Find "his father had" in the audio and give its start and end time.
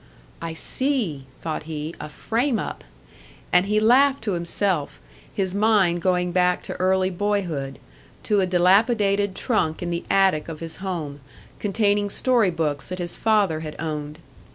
12.97-13.75